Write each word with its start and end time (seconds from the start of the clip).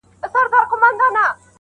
امتحان 0.23 0.45
لره 0.45 0.51
راغلی 0.53 0.69
کوه 0.69 0.79
کن 0.81 0.93
د 0.95 0.97
زمانې 1.01 1.23
یم, 1.25 1.35